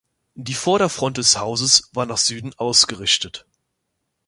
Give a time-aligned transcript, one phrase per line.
[0.33, 3.45] Die Vorderfront des Hauses war nach Süden ausgerichtet.